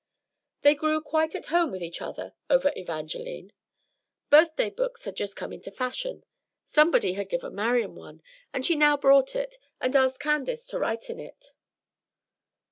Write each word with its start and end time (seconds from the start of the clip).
They 0.63 0.73
grew 0.73 0.99
quite 0.99 1.35
at 1.35 1.45
home 1.45 1.69
with 1.69 1.83
each 1.83 2.01
other 2.01 2.33
over 2.49 2.73
"Evangeline." 2.75 3.53
Birthday 4.31 4.71
books 4.71 5.05
had 5.05 5.15
just 5.15 5.35
come 5.35 5.53
into 5.53 5.69
fashion. 5.69 6.23
Somebody 6.65 7.13
had 7.13 7.29
given 7.29 7.53
Marian 7.53 7.93
one; 7.93 8.23
and 8.51 8.65
she 8.65 8.75
now 8.75 8.97
brought 8.97 9.35
it 9.35 9.57
and 9.79 9.95
asked 9.95 10.19
Candace 10.19 10.65
to 10.69 10.79
write 10.79 11.11
in 11.11 11.19
it. 11.19 11.53